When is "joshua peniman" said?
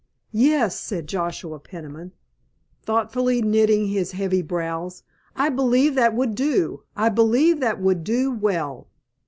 1.05-2.13